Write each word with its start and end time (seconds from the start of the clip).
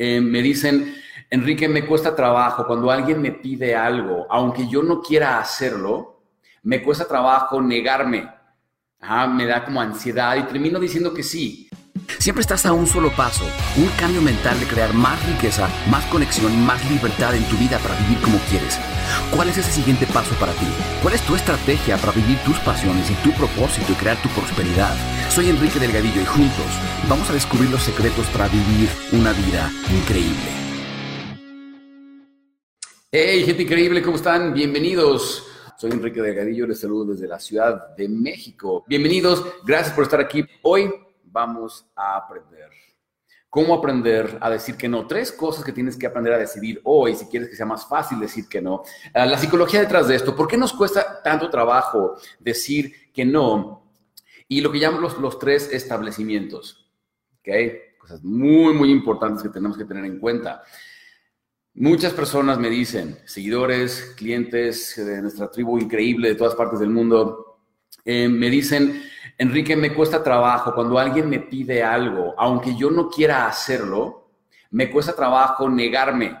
Eh, 0.00 0.20
me 0.20 0.40
dicen, 0.40 0.94
Enrique, 1.28 1.68
me 1.68 1.84
cuesta 1.84 2.14
trabajo 2.14 2.64
cuando 2.66 2.88
alguien 2.88 3.20
me 3.20 3.32
pide 3.32 3.74
algo, 3.74 4.26
aunque 4.30 4.68
yo 4.68 4.80
no 4.80 5.02
quiera 5.02 5.40
hacerlo, 5.40 6.22
me 6.62 6.82
cuesta 6.82 7.06
trabajo 7.06 7.60
negarme. 7.60 8.30
me 9.30 9.46
da 9.46 9.64
como 9.64 9.80
ansiedad 9.80 10.36
y 10.36 10.44
termino 10.44 10.78
diciendo 10.78 11.12
que 11.12 11.24
sí. 11.24 11.67
Siempre 12.18 12.42
estás 12.42 12.66
a 12.66 12.72
un 12.72 12.86
solo 12.86 13.10
paso, 13.14 13.44
un 13.76 13.88
cambio 13.98 14.22
mental 14.22 14.58
de 14.60 14.66
crear 14.66 14.92
más 14.94 15.24
riqueza, 15.26 15.68
más 15.90 16.04
conexión 16.06 16.58
más 16.64 16.78
libertad 16.90 17.34
en 17.34 17.44
tu 17.48 17.56
vida 17.56 17.78
para 17.78 17.98
vivir 18.00 18.20
como 18.20 18.38
quieres. 18.50 18.78
¿Cuál 19.34 19.48
es 19.48 19.58
ese 19.58 19.72
siguiente 19.72 20.06
paso 20.06 20.34
para 20.36 20.52
ti? 20.52 20.66
¿Cuál 21.02 21.14
es 21.14 21.22
tu 21.22 21.34
estrategia 21.34 21.96
para 21.96 22.12
vivir 22.12 22.38
tus 22.44 22.58
pasiones 22.60 23.10
y 23.10 23.14
tu 23.22 23.32
propósito 23.32 23.92
y 23.92 23.94
crear 23.94 24.20
tu 24.22 24.28
prosperidad? 24.30 24.94
Soy 25.30 25.48
Enrique 25.48 25.78
Delgadillo 25.78 26.20
y 26.20 26.26
juntos 26.26 26.66
vamos 27.08 27.28
a 27.30 27.34
descubrir 27.34 27.70
los 27.70 27.82
secretos 27.82 28.26
para 28.28 28.48
vivir 28.48 28.88
una 29.12 29.32
vida 29.32 29.70
increíble. 29.90 30.58
Hey, 33.10 33.42
gente 33.44 33.62
increíble, 33.62 34.02
¿cómo 34.02 34.16
están? 34.16 34.52
Bienvenidos. 34.52 35.46
Soy 35.78 35.92
Enrique 35.92 36.20
Delgadillo, 36.20 36.66
les 36.66 36.80
saludo 36.80 37.12
desde 37.12 37.28
la 37.28 37.38
Ciudad 37.38 37.94
de 37.96 38.08
México. 38.08 38.84
Bienvenidos, 38.88 39.44
gracias 39.64 39.94
por 39.94 40.04
estar 40.04 40.20
aquí. 40.20 40.44
Hoy 40.62 40.90
vamos 41.30 41.86
a 41.94 42.16
aprender. 42.16 42.70
¿Cómo 43.50 43.74
aprender 43.74 44.36
a 44.42 44.50
decir 44.50 44.76
que 44.76 44.88
no? 44.88 45.06
Tres 45.06 45.32
cosas 45.32 45.64
que 45.64 45.72
tienes 45.72 45.96
que 45.96 46.06
aprender 46.06 46.34
a 46.34 46.38
decidir 46.38 46.80
hoy 46.84 47.14
si 47.14 47.26
quieres 47.26 47.48
que 47.48 47.56
sea 47.56 47.64
más 47.64 47.88
fácil 47.88 48.20
decir 48.20 48.46
que 48.46 48.60
no. 48.60 48.82
Ah, 49.14 49.24
la 49.24 49.38
psicología 49.38 49.80
detrás 49.80 50.06
de 50.06 50.16
esto. 50.16 50.36
¿Por 50.36 50.46
qué 50.46 50.58
nos 50.58 50.74
cuesta 50.74 51.22
tanto 51.22 51.48
trabajo 51.48 52.16
decir 52.38 53.10
que 53.12 53.24
no? 53.24 53.90
Y 54.48 54.60
lo 54.60 54.70
que 54.70 54.78
llamamos 54.78 55.18
los, 55.18 55.38
tres 55.38 55.70
establecimientos. 55.72 56.90
¿Ok? 57.38 57.48
Cosas 57.98 58.22
muy, 58.22 58.74
muy 58.74 58.90
importantes 58.90 59.42
que 59.42 59.48
tenemos 59.48 59.78
que 59.78 59.84
tener 59.84 60.04
en 60.04 60.18
cuenta. 60.18 60.62
Muchas 61.72 62.12
personas 62.12 62.58
me 62.58 62.68
dicen, 62.68 63.18
seguidores, 63.24 64.14
clientes 64.16 64.94
de 64.96 65.22
nuestra 65.22 65.50
tribu 65.50 65.78
increíble 65.78 66.28
de 66.28 66.34
todas 66.34 66.54
partes 66.54 66.80
del 66.80 66.90
mundo, 66.90 67.60
eh, 68.04 68.28
me 68.28 68.50
dicen, 68.50 69.02
Enrique, 69.40 69.76
me 69.76 69.94
cuesta 69.94 70.22
trabajo 70.22 70.74
cuando 70.74 70.98
alguien 70.98 71.30
me 71.30 71.38
pide 71.38 71.82
algo, 71.82 72.34
aunque 72.36 72.74
yo 72.74 72.90
no 72.90 73.08
quiera 73.08 73.46
hacerlo, 73.46 74.30
me 74.70 74.90
cuesta 74.90 75.14
trabajo 75.14 75.68
negarme. 75.70 76.36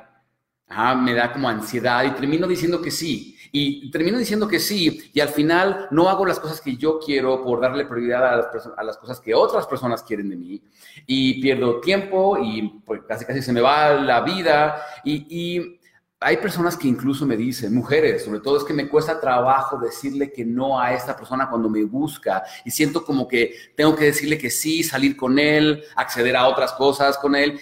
me 0.96 1.14
da 1.14 1.32
como 1.32 1.48
ansiedad 1.48 2.04
y 2.04 2.10
termino 2.10 2.48
diciendo 2.48 2.82
que 2.82 2.90
sí. 2.90 3.36
Y 3.50 3.90
termino 3.90 4.18
diciendo 4.18 4.46
que 4.46 4.58
sí 4.58 5.10
y 5.14 5.20
al 5.20 5.30
final 5.30 5.88
no 5.90 6.10
hago 6.10 6.26
las 6.26 6.38
cosas 6.38 6.60
que 6.60 6.76
yo 6.76 6.98
quiero 6.98 7.42
por 7.42 7.60
darle 7.60 7.86
prioridad 7.86 8.26
a 8.26 8.36
las, 8.36 8.70
a 8.76 8.82
las 8.82 8.98
cosas 8.98 9.20
que 9.20 9.32
otras 9.32 9.66
personas 9.66 10.02
quieren 10.02 10.28
de 10.28 10.36
mí 10.36 10.62
y 11.06 11.40
pierdo 11.40 11.80
tiempo 11.80 12.36
y 12.36 12.82
pues, 12.84 13.00
casi 13.08 13.24
casi 13.24 13.40
se 13.40 13.52
me 13.54 13.62
va 13.62 13.94
la 13.94 14.20
vida 14.20 14.82
y, 15.02 15.26
y 15.30 15.77
hay 16.20 16.38
personas 16.38 16.76
que 16.76 16.88
incluso 16.88 17.24
me 17.26 17.36
dicen, 17.36 17.72
mujeres, 17.72 18.24
sobre 18.24 18.40
todo 18.40 18.56
es 18.56 18.64
que 18.64 18.72
me 18.72 18.88
cuesta 18.88 19.20
trabajo 19.20 19.78
decirle 19.78 20.32
que 20.32 20.44
no 20.44 20.80
a 20.80 20.92
esta 20.92 21.16
persona 21.16 21.48
cuando 21.48 21.68
me 21.68 21.84
busca 21.84 22.42
y 22.64 22.70
siento 22.70 23.04
como 23.04 23.28
que 23.28 23.54
tengo 23.76 23.94
que 23.94 24.06
decirle 24.06 24.36
que 24.36 24.50
sí, 24.50 24.82
salir 24.82 25.16
con 25.16 25.38
él, 25.38 25.84
acceder 25.94 26.36
a 26.36 26.48
otras 26.48 26.72
cosas 26.72 27.16
con 27.18 27.36
él. 27.36 27.60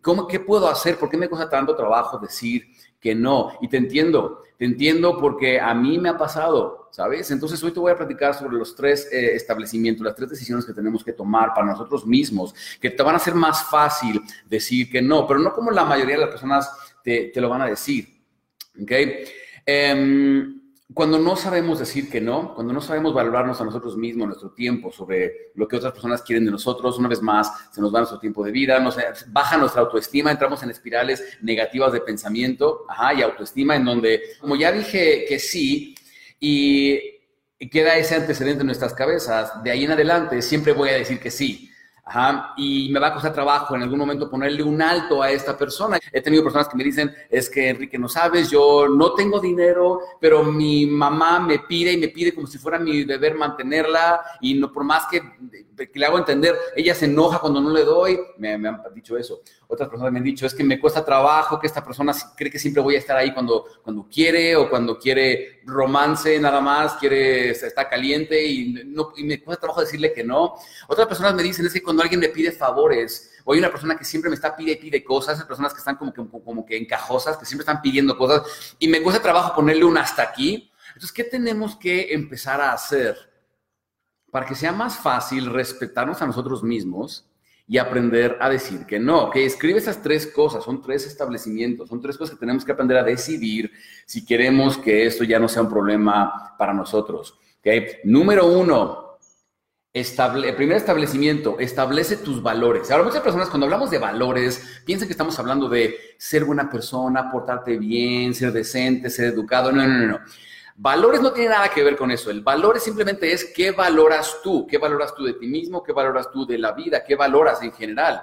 ¿Cómo, 0.00 0.26
¿Qué 0.26 0.40
puedo 0.40 0.68
hacer? 0.68 0.98
¿Por 0.98 1.08
qué 1.08 1.16
me 1.16 1.28
cuesta 1.28 1.48
tanto 1.48 1.76
trabajo 1.76 2.18
decir 2.18 2.66
que 3.00 3.14
no? 3.14 3.52
Y 3.60 3.68
te 3.68 3.76
entiendo, 3.76 4.42
te 4.58 4.64
entiendo 4.64 5.16
porque 5.20 5.60
a 5.60 5.72
mí 5.72 5.96
me 5.96 6.08
ha 6.08 6.18
pasado, 6.18 6.88
¿sabes? 6.90 7.30
Entonces 7.30 7.62
hoy 7.62 7.70
te 7.70 7.78
voy 7.78 7.92
a 7.92 7.96
platicar 7.96 8.34
sobre 8.34 8.56
los 8.56 8.74
tres 8.74 9.08
eh, 9.12 9.36
establecimientos, 9.36 10.04
las 10.04 10.16
tres 10.16 10.28
decisiones 10.28 10.64
que 10.64 10.74
tenemos 10.74 11.04
que 11.04 11.12
tomar 11.12 11.54
para 11.54 11.68
nosotros 11.68 12.04
mismos, 12.04 12.52
que 12.80 12.90
te 12.90 13.02
van 13.04 13.14
a 13.14 13.18
hacer 13.18 13.36
más 13.36 13.62
fácil 13.70 14.20
decir 14.50 14.90
que 14.90 15.00
no, 15.00 15.24
pero 15.24 15.38
no 15.38 15.52
como 15.52 15.70
la 15.70 15.84
mayoría 15.84 16.16
de 16.16 16.22
las 16.22 16.30
personas 16.30 16.68
te, 17.02 17.32
lo 17.36 17.48
van 17.48 17.62
a 17.62 17.66
decir. 17.66 18.08
¿Ok? 18.80 18.92
Em, 19.66 20.60
cuando 20.94 21.18
no 21.18 21.36
sabemos 21.36 21.78
decir 21.78 22.10
que 22.10 22.20
no, 22.20 22.54
cuando 22.54 22.72
no 22.72 22.80
sabemos 22.80 23.14
valorarnos 23.14 23.60
a 23.60 23.64
nosotros 23.64 23.96
mismos, 23.96 24.26
nuestro 24.26 24.50
tiempo, 24.50 24.92
sobre 24.92 25.52
lo 25.54 25.66
que 25.66 25.76
otras 25.76 25.92
personas 25.92 26.22
quieren 26.22 26.44
de 26.44 26.50
nosotros, 26.50 26.98
una 26.98 27.08
vez 27.08 27.22
más, 27.22 27.50
se 27.72 27.80
nos 27.80 27.94
va 27.94 28.00
nuestro 28.00 28.18
tiempo 28.18 28.44
de 28.44 28.52
vida, 28.52 28.84
baja 29.28 29.56
nuestra 29.56 29.80
autoestima, 29.80 30.30
entramos 30.30 30.62
en 30.62 30.70
espirales 30.70 31.38
negativas 31.40 31.92
de 31.92 32.00
pensamiento 32.00 32.84
ajá, 32.88 33.14
y 33.14 33.22
autoestima, 33.22 33.76
en 33.76 33.84
donde, 33.84 34.20
como 34.40 34.56
ya 34.56 34.70
dije 34.70 35.24
que 35.26 35.38
sí, 35.38 35.94
y 36.38 37.20
queda 37.70 37.96
ese 37.96 38.16
antecedente 38.16 38.60
en 38.60 38.66
nuestras 38.66 38.92
cabezas, 38.92 39.62
de 39.62 39.70
ahí 39.70 39.84
en 39.84 39.92
adelante 39.92 40.42
siempre 40.42 40.72
voy 40.72 40.90
a 40.90 40.94
decir 40.94 41.20
que 41.20 41.30
sí. 41.30 41.70
Ajá, 42.04 42.54
y 42.56 42.90
me 42.90 42.98
va 42.98 43.08
a 43.08 43.12
costar 43.12 43.32
trabajo 43.32 43.76
en 43.76 43.82
algún 43.82 43.98
momento 43.98 44.28
ponerle 44.28 44.62
un 44.64 44.82
alto 44.82 45.22
a 45.22 45.30
esta 45.30 45.56
persona. 45.56 45.98
He 46.12 46.20
tenido 46.20 46.42
personas 46.42 46.68
que 46.68 46.76
me 46.76 46.82
dicen, 46.82 47.14
es 47.30 47.48
que 47.48 47.68
Enrique, 47.68 47.96
no 47.96 48.08
sabes, 48.08 48.50
yo 48.50 48.88
no 48.88 49.14
tengo 49.14 49.38
dinero, 49.38 50.00
pero 50.20 50.42
mi 50.42 50.84
mamá 50.84 51.38
me 51.38 51.60
pide 51.60 51.92
y 51.92 51.98
me 51.98 52.08
pide 52.08 52.34
como 52.34 52.48
si 52.48 52.58
fuera 52.58 52.78
mi 52.78 53.04
deber 53.04 53.36
mantenerla 53.36 54.20
y 54.40 54.54
no 54.54 54.72
por 54.72 54.82
más 54.82 55.06
que, 55.06 55.22
le 55.94 56.06
hago 56.06 56.18
entender, 56.18 56.56
ella 56.76 56.94
se 56.94 57.06
enoja 57.06 57.38
cuando 57.38 57.60
no 57.60 57.70
le 57.70 57.84
doy, 57.84 58.18
me, 58.38 58.58
me, 58.58 58.68
han 58.68 58.82
dicho 58.94 59.16
eso. 59.16 59.42
Otras 59.66 59.88
personas 59.88 60.12
me 60.12 60.18
han 60.18 60.24
dicho, 60.24 60.46
es 60.46 60.54
que 60.54 60.64
me 60.64 60.78
cuesta 60.78 61.04
trabajo, 61.04 61.58
que 61.58 61.66
esta 61.66 61.82
persona 61.82 62.12
cree 62.36 62.50
que 62.50 62.58
siempre 62.58 62.82
voy 62.82 62.96
a 62.96 62.98
estar 62.98 63.16
ahí 63.16 63.32
cuando, 63.32 63.66
cuando 63.82 64.06
quiere 64.08 64.54
o 64.56 64.68
cuando 64.68 64.98
quiere 64.98 65.60
romance 65.64 66.38
nada 66.38 66.60
más, 66.60 66.94
quiere, 66.94 67.50
está 67.50 67.88
caliente 67.88 68.44
y, 68.44 68.84
no, 68.86 69.12
y 69.16 69.24
me 69.24 69.42
cuesta 69.42 69.62
trabajo 69.62 69.80
decirle 69.80 70.12
que 70.12 70.24
no. 70.24 70.54
Otras 70.88 71.06
personas 71.06 71.34
me 71.34 71.42
dicen, 71.42 71.66
es 71.66 71.72
que 71.72 71.82
cuando 71.82 72.02
alguien 72.02 72.20
me 72.20 72.28
pide 72.28 72.52
favores, 72.52 73.32
o 73.44 73.52
hay 73.52 73.58
una 73.58 73.70
persona 73.70 73.96
que 73.96 74.04
siempre 74.04 74.28
me 74.28 74.36
está 74.36 74.54
pide 74.54 74.72
y 74.72 74.76
pide 74.76 75.02
cosas, 75.02 75.36
esas 75.36 75.46
personas 75.46 75.72
que 75.72 75.78
están 75.78 75.96
como 75.96 76.12
que, 76.12 76.22
como 76.44 76.66
que 76.66 76.76
encajosas, 76.76 77.36
que 77.36 77.46
siempre 77.46 77.62
están 77.62 77.80
pidiendo 77.80 78.16
cosas, 78.16 78.76
y 78.78 78.88
me 78.88 79.02
cuesta 79.02 79.22
trabajo 79.22 79.54
ponerle 79.54 79.84
un 79.84 79.96
hasta 79.96 80.22
aquí. 80.22 80.70
Entonces, 80.88 81.12
¿qué 81.12 81.24
tenemos 81.24 81.76
que 81.76 82.12
empezar 82.12 82.60
a 82.60 82.72
hacer 82.72 83.31
para 84.32 84.46
que 84.46 84.54
sea 84.54 84.72
más 84.72 84.96
fácil 84.96 85.44
respetarnos 85.44 86.22
a 86.22 86.26
nosotros 86.26 86.62
mismos 86.62 87.28
y 87.68 87.76
aprender 87.76 88.38
a 88.40 88.48
decir 88.48 88.86
que 88.86 88.98
no? 88.98 89.28
Que 89.28 89.44
escribe 89.44 89.78
esas 89.78 90.00
tres 90.00 90.26
cosas, 90.26 90.64
son 90.64 90.80
tres 90.80 91.06
establecimientos, 91.06 91.90
son 91.90 92.00
tres 92.00 92.16
cosas 92.16 92.34
que 92.34 92.40
tenemos 92.40 92.64
que 92.64 92.72
aprender 92.72 92.96
a 92.96 93.02
decidir 93.02 93.70
si 94.06 94.24
queremos 94.24 94.78
que 94.78 95.04
esto 95.04 95.22
ya 95.22 95.38
no 95.38 95.48
sea 95.48 95.60
un 95.60 95.68
problema 95.68 96.56
para 96.56 96.72
nosotros. 96.72 97.38
¿Okay? 97.60 97.98
Número 98.04 98.46
uno, 98.46 99.18
el 99.92 100.56
primer 100.56 100.78
establecimiento, 100.78 101.58
establece 101.58 102.16
tus 102.16 102.42
valores. 102.42 102.90
Ahora, 102.90 103.04
muchas 103.04 103.20
personas 103.20 103.50
cuando 103.50 103.66
hablamos 103.66 103.90
de 103.90 103.98
valores 103.98 104.80
piensan 104.86 105.08
que 105.08 105.12
estamos 105.12 105.38
hablando 105.38 105.68
de 105.68 105.94
ser 106.16 106.46
buena 106.46 106.70
persona, 106.70 107.30
portarte 107.30 107.76
bien, 107.76 108.32
ser 108.32 108.50
decente, 108.50 109.10
ser 109.10 109.26
educado. 109.26 109.70
No, 109.72 109.86
no, 109.86 109.98
no, 109.98 110.06
no. 110.06 110.20
Valores 110.82 111.20
no 111.20 111.32
tiene 111.32 111.50
nada 111.50 111.68
que 111.68 111.84
ver 111.84 111.96
con 111.96 112.10
eso. 112.10 112.30
El 112.30 112.40
valor 112.40 112.80
simplemente 112.80 113.32
es 113.32 113.52
qué 113.54 113.70
valoras 113.70 114.40
tú, 114.42 114.66
qué 114.66 114.78
valoras 114.78 115.14
tú 115.14 115.24
de 115.24 115.34
ti 115.34 115.46
mismo, 115.46 115.82
qué 115.82 115.92
valoras 115.92 116.30
tú 116.32 116.44
de 116.44 116.58
la 116.58 116.72
vida, 116.72 117.04
qué 117.04 117.14
valoras 117.14 117.62
en 117.62 117.72
general. 117.72 118.20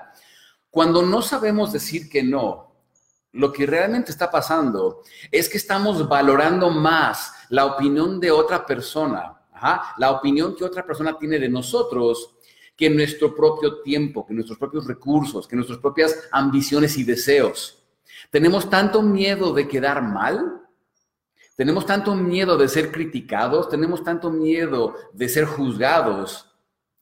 Cuando 0.69 1.01
no 1.01 1.21
sabemos 1.21 1.71
decir 1.71 2.09
que 2.09 2.21
no, 2.21 2.75
lo 3.31 3.53
que 3.53 3.65
realmente 3.65 4.11
está 4.11 4.29
pasando 4.29 5.03
es 5.31 5.47
que 5.47 5.57
estamos 5.57 6.07
valorando 6.09 6.69
más 6.69 7.33
la 7.49 7.65
opinión 7.65 8.19
de 8.19 8.31
otra 8.31 8.65
persona 8.65 9.39
la 9.97 10.11
opinión 10.11 10.55
que 10.55 10.63
otra 10.63 10.85
persona 10.85 11.17
tiene 11.17 11.39
de 11.39 11.49
nosotros 11.49 12.35
que 12.75 12.89
nuestro 12.89 13.35
propio 13.35 13.81
tiempo, 13.81 14.25
que 14.25 14.33
nuestros 14.33 14.57
propios 14.57 14.87
recursos, 14.87 15.47
que 15.47 15.55
nuestras 15.55 15.79
propias 15.79 16.29
ambiciones 16.31 16.97
y 16.97 17.03
deseos. 17.03 17.83
Tenemos 18.29 18.69
tanto 18.69 19.01
miedo 19.01 19.53
de 19.53 19.67
quedar 19.67 20.01
mal, 20.01 20.58
tenemos 21.59 21.85
tanto 21.85 22.15
miedo 22.15 22.55
de 22.55 22.69
ser 22.69 22.89
criticados, 22.89 23.67
tenemos 23.67 24.01
tanto 24.01 24.31
miedo 24.31 24.95
de 25.11 25.27
ser 25.27 25.43
juzgados 25.43 26.49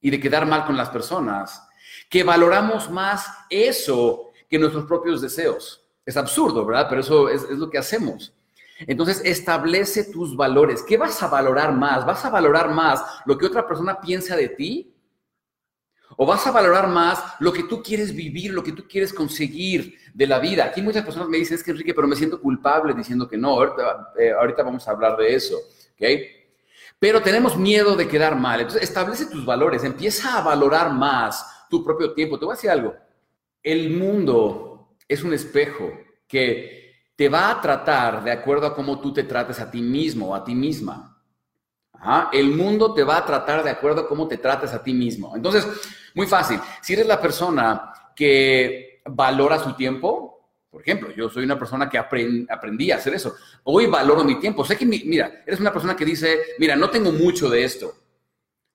y 0.01 0.09
de 0.09 0.19
quedar 0.19 0.47
mal 0.47 0.65
con 0.65 0.75
las 0.75 0.89
personas, 0.89 1.61
que 2.09 2.23
valoramos 2.23 2.89
más 2.89 3.27
eso 3.51 4.31
que 4.49 4.57
nuestros 4.57 4.85
propios 4.85 5.21
deseos. 5.21 5.85
Es 6.03 6.17
absurdo, 6.17 6.65
¿verdad? 6.65 6.87
Pero 6.89 7.01
eso 7.01 7.29
es, 7.29 7.47
lo 7.51 7.69
que 7.69 7.77
hacemos. 7.77 8.33
Entonces, 8.79 9.21
establece 9.25 10.05
tus 10.05 10.35
valores. 10.35 10.81
¿Qué 10.81 10.97
vas 10.97 11.21
a 11.21 11.27
valorar 11.27 11.71
más? 11.73 12.03
¿Vas 12.03 12.25
a 12.25 12.31
valorar 12.31 12.71
más 12.71 13.03
lo 13.27 13.37
que 13.37 13.45
otra 13.45 13.67
persona 13.67 14.01
piensa 14.01 14.35
de 14.35 14.49
ti? 14.49 14.91
¿O 16.19 16.25
vas 16.25 16.47
a 16.47 16.51
valorar 16.51 16.87
más 16.87 17.23
lo 17.39 17.53
que 17.53 17.63
tú 17.63 17.83
quieres 17.83 18.13
vivir, 18.13 18.51
lo 18.51 18.63
que 18.63 18.71
tú 18.71 18.87
quieres 18.87 19.13
conseguir 19.13 19.99
de 20.15 20.25
la 20.25 20.39
vida? 20.39 20.65
Aquí 20.65 20.81
muchas 20.81 21.03
personas 21.03 21.29
me 21.29 21.37
dicen, 21.37 21.55
es 21.55 21.63
que 21.63 21.69
Enrique, 21.69 21.93
pero 21.93 22.07
me 22.07 22.15
siento 22.15 22.41
culpable 22.41 22.95
diciendo 22.95 23.27
que 23.27 23.37
no. 23.37 23.51
Ahorita, 23.51 24.13
eh, 24.17 24.63
vamos 24.63 24.87
a 24.87 24.91
hablar 24.91 25.15
de 25.15 25.35
eso. 25.35 25.55
Pero 26.97 27.21
tenemos 27.21 27.55
miedo 27.55 27.95
de 27.95 28.07
quedar 28.07 28.35
mal. 28.35 28.61
Entonces, 28.61 28.81
establece 28.81 29.27
tus 29.27 29.45
valores. 29.45 29.83
Empieza 29.83 30.39
a 30.39 30.41
valorar 30.41 30.91
más 30.91 31.67
tu 31.69 31.83
propio 31.83 32.11
tiempo. 32.13 32.39
Te 32.39 32.45
voy 32.45 32.53
a 32.53 32.55
decir 32.55 32.71
algo. 32.71 32.95
El 33.61 33.91
mundo 33.91 34.95
es 35.07 35.21
un 35.21 35.33
espejo 35.33 35.91
que 36.27 36.95
te 37.15 37.29
va 37.29 37.51
a 37.51 37.61
tratar 37.61 38.23
de 38.23 38.31
acuerdo 38.31 38.65
a 38.65 38.73
cómo 38.73 38.99
tú 38.99 39.13
te 39.13 39.23
trates 39.23 39.59
a 39.59 39.69
ti 39.69 39.83
mismo 39.83 40.29
o 40.29 40.35
a 40.35 40.43
ti 40.43 40.55
misma. 40.55 41.13
El 42.31 42.51
mundo 42.51 42.93
te 42.93 43.03
va 43.03 43.17
a 43.17 43.25
tratar 43.25 43.63
de 43.63 43.69
acuerdo 43.69 44.01
a 44.01 44.07
cómo 44.07 44.27
te 44.27 44.37
trates 44.37 44.73
a 44.73 44.83
ti 44.83 44.93
mismo. 44.93 45.35
Entonces, 45.35 45.67
muy 46.17 46.25
fácil. 46.25 46.59
Si 46.81 46.93
eres 46.93 47.05
la 47.05 47.21
persona 47.21 47.93
que 48.15 49.01
valora 49.05 49.59
su 49.59 49.73
tiempo, 49.73 50.51
por 50.67 50.81
ejemplo, 50.81 51.11
yo 51.15 51.29
soy 51.29 51.43
una 51.43 51.59
persona 51.59 51.87
que 51.87 51.99
aprendí 51.99 52.91
a 52.91 52.95
hacer 52.95 53.13
eso. 53.13 53.35
Hoy 53.63 53.85
valoro 53.85 54.23
mi 54.23 54.39
tiempo. 54.39 54.65
Sé 54.65 54.75
que, 54.75 54.85
mira, 54.87 55.43
eres 55.45 55.59
una 55.59 55.71
persona 55.71 55.95
que 55.95 56.03
dice, 56.03 56.39
mira, 56.57 56.75
no 56.75 56.89
tengo 56.89 57.11
mucho 57.11 57.49
de 57.51 57.63
esto. 57.63 57.93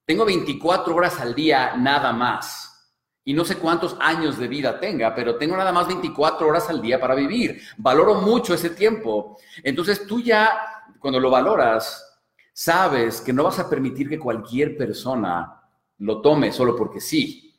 Tengo 0.07 0.25
24 0.25 0.95
horas 0.95 1.19
al 1.19 1.35
día 1.35 1.75
nada 1.77 2.13
más. 2.13 2.95
Y 3.25 3.35
no 3.35 3.45
sé 3.45 3.57
cuántos 3.57 3.97
años 3.99 4.39
de 4.39 4.47
vida 4.47 4.79
tenga, 4.79 5.13
pero 5.13 5.37
tengo 5.37 5.57
nada 5.57 5.73
más 5.73 5.89
24 5.89 6.47
horas 6.47 6.71
al 6.71 6.81
día 6.81 7.01
para 7.01 7.17
vivir. 7.17 7.61
Valoro 7.77 8.15
mucho 8.15 8.55
ese 8.55 8.71
tiempo. 8.71 9.37
Entonces 9.65 10.07
tú 10.07 10.21
ya, 10.21 10.61
cuando 11.01 11.19
lo 11.19 11.29
valoras, 11.29 12.05
sabes 12.53 13.21
que 13.21 13.33
no 13.33 13.43
vas 13.43 13.59
a 13.59 13.69
permitir 13.69 14.09
que 14.09 14.19
cualquier 14.19 14.77
persona 14.77 15.59
lo 16.03 16.21
tome 16.21 16.53
solo 16.53 16.77
porque 16.77 17.01
sí 17.01 17.55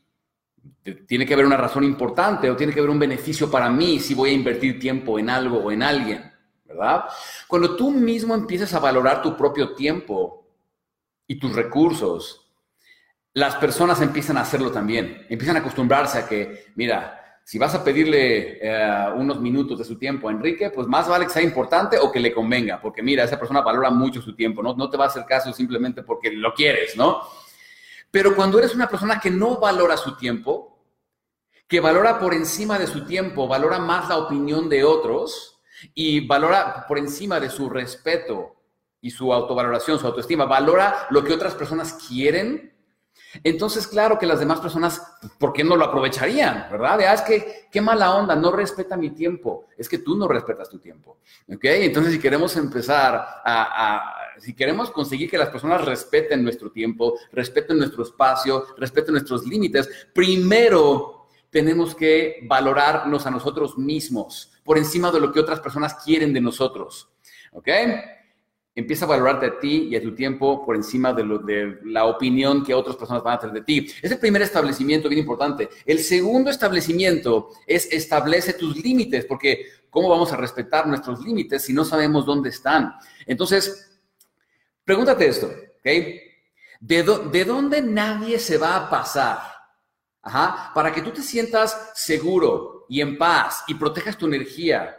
tiene 1.08 1.26
que 1.26 1.34
haber 1.34 1.46
una 1.46 1.58
razón 1.58 1.84
importante 1.84 2.50
o 2.50 2.56
tiene 2.56 2.74
que 2.74 2.80
haber 2.80 2.92
un 2.92 3.00
beneficio 3.00 3.50
para 3.50 3.70
mí 3.70 4.00
si 4.00 4.14
voy 4.14 4.32
a 4.32 4.34
invertir 4.34 4.80
tiempo 4.80 5.18
en 5.18 5.30
algo 5.30 5.60
o 5.60 5.72
en 5.72 5.82
alguien, 5.82 6.32
¿verdad? 6.66 7.06
Cuando 7.48 7.76
tú 7.76 7.92
mismo 7.92 8.34
empiezas 8.36 8.74
a 8.74 8.80
valorar 8.80 9.22
tu 9.22 9.36
propio 9.36 9.74
tiempo 9.74 10.46
y 11.28 11.40
tus 11.40 11.54
recursos, 11.54 12.46
las 13.34 13.56
personas 13.56 14.02
empiezan 14.02 14.38
a 14.38 14.42
hacerlo 14.42 14.72
también, 14.72 15.26
empiezan 15.30 15.56
a 15.58 15.60
acostumbrarse 15.60 16.20
a 16.20 16.28
que, 16.28 16.66
mira, 16.76 17.20
si 17.46 17.58
vas 17.58 17.76
a 17.76 17.84
pedirle 17.84 18.60
eh, 18.62 19.06
unos 19.16 19.40
minutos 19.40 19.80
de 19.80 19.86
su 19.86 19.98
tiempo 19.98 20.28
a 20.30 20.32
Enrique, 20.32 20.70
pues 20.70 20.88
más 20.88 21.08
vale 21.08 21.26
que 21.26 21.32
sea 21.32 21.42
importante 21.42 21.98
o 21.98 22.12
que 22.12 22.20
le 22.20 22.34
convenga, 22.34 22.80
porque 22.80 23.02
mira, 23.02 23.24
esa 23.24 23.40
persona 23.40 23.62
valora 23.62 23.90
mucho 23.90 24.22
su 24.22 24.36
tiempo, 24.36 24.62
no, 24.62 24.76
no 24.76 24.90
te 24.90 24.98
va 24.98 25.06
a 25.06 25.08
hacer 25.08 25.26
caso 25.26 25.52
simplemente 25.52 26.04
porque 26.04 26.32
lo 26.32 26.54
quieres, 26.54 26.96
¿no? 26.96 27.22
Pero 28.14 28.36
cuando 28.36 28.60
eres 28.60 28.76
una 28.76 28.88
persona 28.88 29.20
que 29.20 29.32
no 29.32 29.58
valora 29.58 29.98
su 29.98 30.16
tiempo, 30.16 30.78
que 31.68 31.80
valora 31.80 32.20
por 32.20 32.36
encima 32.36 32.78
de 32.78 32.86
su 32.86 33.06
tiempo, 33.06 33.48
valora 33.48 33.80
más 33.80 34.08
la 34.08 34.20
opinión 34.20 34.70
de 34.70 34.84
otros 34.84 35.60
y 35.96 36.28
valora 36.28 36.86
por 36.88 37.00
encima 37.00 37.40
de 37.40 37.50
su 37.50 37.72
respeto 37.72 38.56
y 39.02 39.10
su 39.10 39.34
autovaloración, 39.34 39.98
su 39.98 40.06
autoestima, 40.06 40.46
valora 40.46 41.08
lo 41.10 41.24
que 41.24 41.34
otras 41.34 41.56
personas 41.56 41.94
quieren, 42.08 42.73
entonces, 43.44 43.88
claro 43.88 44.20
que 44.20 44.28
las 44.28 44.40
demás 44.40 44.60
personas, 44.60 45.02
¿por 45.40 45.54
qué 45.54 45.64
no 45.64 45.76
lo 45.76 45.86
aprovecharían? 45.86 46.68
¿Verdad? 46.72 47.00
Ah, 47.02 47.14
es 47.14 47.22
que 47.22 47.68
qué 47.72 47.82
mala 47.82 48.16
onda, 48.16 48.36
no 48.36 48.52
respeta 48.52 48.96
mi 48.96 49.10
tiempo. 49.12 49.68
Es 49.78 49.90
que 49.90 49.98
tú 49.98 50.16
no 50.16 50.28
respetas 50.28 50.70
tu 50.70 50.80
tiempo. 50.80 51.18
¿Ok? 51.52 51.64
Entonces, 51.64 52.14
si 52.14 52.20
queremos 52.20 52.56
empezar 52.58 53.16
a, 53.44 54.16
si 54.40 54.54
queremos 54.54 54.92
conseguir 54.92 55.30
que 55.30 55.38
las 55.38 55.50
personas 55.50 55.84
respeten 55.86 56.44
nuestro 56.44 56.72
tiempo, 56.72 57.18
respeten 57.32 57.78
nuestro 57.78 58.04
espacio, 58.04 58.68
respeten 58.78 59.14
nuestros 59.14 59.46
límites, 59.46 59.90
primero 60.14 61.28
tenemos 61.50 61.96
que 61.96 62.40
valorarnos 62.48 63.26
a 63.26 63.32
nosotros 63.32 63.78
mismos 63.78 64.52
por 64.64 64.78
encima 64.78 65.12
de 65.12 65.20
lo 65.20 65.32
que 65.32 65.40
otras 65.40 65.60
personas 65.60 65.96
quieren 65.96 66.34
de 66.34 66.42
nosotros. 66.42 67.10
¿Ok? 67.52 67.70
Empieza 68.76 69.06
a 69.06 69.10
valorarte 69.10 69.46
a 69.46 69.60
ti 69.60 69.90
y 69.92 69.96
a 69.96 70.02
tu 70.02 70.16
tiempo 70.16 70.66
por 70.66 70.76
encima 70.76 71.14
de, 71.14 71.78
la 71.84 72.06
opinión 72.06 72.64
que 72.64 72.74
otras 72.74 72.96
personas 72.96 73.22
van 73.22 73.36
a 73.36 73.40
tener 73.40 73.56
de 73.56 73.62
ti. 73.62 73.88
Es 74.02 74.12
el 74.12 74.18
primer 74.18 74.42
establecimiento 74.42 75.10
bien 75.10 75.20
importante. 75.20 75.70
El 75.86 76.00
segundo 76.00 76.50
establecimiento 76.50 77.50
es 77.68 77.92
establece 77.92 78.54
tus 78.54 78.76
límites, 78.76 79.26
porque 79.26 79.68
¿cómo 79.90 80.10
vamos 80.10 80.34
a 80.34 80.38
respetar 80.38 80.88
nuestros 80.88 81.24
límites 81.24 81.64
si 81.64 81.74
no 81.74 81.86
sabemos 81.86 82.26
dónde 82.26 82.50
están? 82.50 82.96
Entonces, 83.28 84.00
pregúntate 84.84 85.28
esto, 85.28 85.48
¿ok? 85.48 85.86
¿De, 86.80 87.04
de 87.32 87.46
dónde 87.46 87.82
nadie 87.82 88.40
se 88.40 88.58
va 88.58 88.76
a 88.76 88.90
pasar? 88.90 89.54
Para 90.74 90.92
que 90.94 91.02
tú 91.02 91.12
te 91.12 91.22
sientas 91.22 91.92
seguro 91.94 92.86
y 92.88 93.02
en 93.02 93.18
paz 93.18 93.64
y 93.68 93.76
protejas 93.76 94.18
tu 94.18 94.26
energía, 94.26 94.96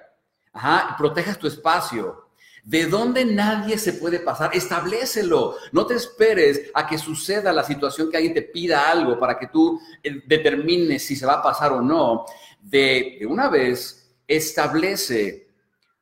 protejas 0.99 1.39
tu 1.39 1.47
espacio. 1.47 2.24
De 2.65 2.87
donde 2.87 3.27
nadie 3.27 3.77
se 3.77 3.93
puede 3.93 4.21
pasar, 4.21 4.51
establecelo. 4.57 5.57
No 5.71 5.87
te 5.87 5.95
esperes 5.95 6.71
a 6.73 6.87
que 6.87 6.97
suceda 6.97 7.53
la 7.53 7.63
situación 7.63 8.11
que 8.11 8.17
alguien 8.17 8.33
te 8.33 8.43
pida 8.43 8.91
algo 8.91 9.19
para 9.19 9.39
que 9.39 9.49
tú 9.49 9.79
eh, 10.03 10.23
determines 10.27 11.05
si 11.05 11.15
se 11.15 11.27
va 11.27 11.35
a 11.35 11.43
pasar 11.43 11.73
o 11.73 11.83
no. 11.83 12.25
De, 12.61 13.21
una 13.29 13.49
vez, 13.51 14.17
establece 14.27 15.49